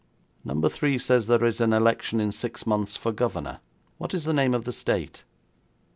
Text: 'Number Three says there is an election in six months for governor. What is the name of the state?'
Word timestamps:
'Number 0.43 0.67
Three 0.67 0.97
says 0.97 1.27
there 1.27 1.45
is 1.45 1.61
an 1.61 1.73
election 1.73 2.19
in 2.19 2.31
six 2.31 2.65
months 2.65 2.95
for 2.97 3.11
governor. 3.11 3.59
What 3.99 4.15
is 4.15 4.23
the 4.23 4.33
name 4.33 4.55
of 4.55 4.63
the 4.63 4.73
state?' 4.73 5.25